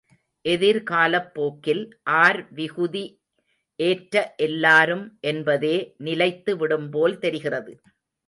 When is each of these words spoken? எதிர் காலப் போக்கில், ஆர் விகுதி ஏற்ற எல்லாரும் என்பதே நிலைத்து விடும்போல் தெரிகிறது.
எதிர் 0.45 0.79
காலப் 0.83 1.27
போக்கில், 1.33 1.83
ஆர் 2.21 2.39
விகுதி 2.51 3.03
ஏற்ற 3.79 4.15
எல்லாரும் 4.39 5.05
என்பதே 5.23 5.75
நிலைத்து 5.99 6.53
விடும்போல் 6.57 7.17
தெரிகிறது. 7.17 7.73